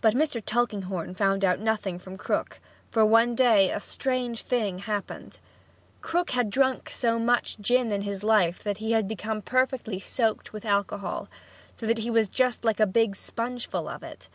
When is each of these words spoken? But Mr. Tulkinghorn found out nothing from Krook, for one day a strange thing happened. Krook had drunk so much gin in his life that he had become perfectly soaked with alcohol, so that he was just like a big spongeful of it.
But 0.00 0.14
Mr. 0.14 0.40
Tulkinghorn 0.40 1.16
found 1.16 1.44
out 1.44 1.58
nothing 1.58 1.98
from 1.98 2.16
Krook, 2.16 2.60
for 2.92 3.04
one 3.04 3.34
day 3.34 3.72
a 3.72 3.80
strange 3.80 4.42
thing 4.42 4.78
happened. 4.78 5.40
Krook 6.00 6.30
had 6.30 6.48
drunk 6.48 6.90
so 6.90 7.18
much 7.18 7.58
gin 7.58 7.90
in 7.90 8.02
his 8.02 8.22
life 8.22 8.62
that 8.62 8.78
he 8.78 8.92
had 8.92 9.08
become 9.08 9.42
perfectly 9.42 9.98
soaked 9.98 10.52
with 10.52 10.64
alcohol, 10.64 11.26
so 11.74 11.86
that 11.86 11.98
he 11.98 12.08
was 12.08 12.28
just 12.28 12.64
like 12.64 12.78
a 12.78 12.86
big 12.86 13.16
spongeful 13.16 13.88
of 13.88 14.04
it. 14.04 14.28